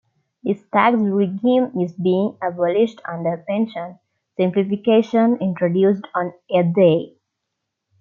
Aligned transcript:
This 0.41 0.59
tax 0.73 0.97
regime 0.97 1.73
is 1.79 1.93
being 1.93 2.35
abolished 2.41 2.99
under 3.05 3.45
pension 3.47 3.99
simplification 4.35 5.37
introduced 5.37 6.05
on 6.15 6.33
A-day. 6.49 7.17